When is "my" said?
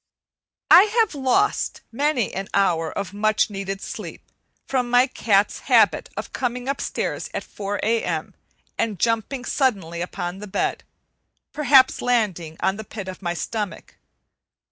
4.89-5.05, 13.21-13.35